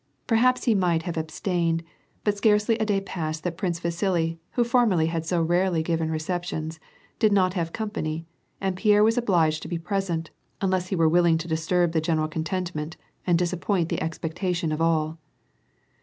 [0.25, 1.83] Perhaps he might have abstained,
[2.23, 6.79] but scarcely a day passed that Prince Vasili— who formerly had so rarely given recej)tions—
[7.19, 8.25] did not have company,
[8.59, 12.27] and Pierre was obliged to be present, unless he were willing to disturb the general
[12.27, 15.19] contentment and disappoint the expectation of all.